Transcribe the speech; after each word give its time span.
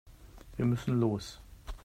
Wir 0.57 0.65
müssen 0.65 0.99
los. 0.99 1.39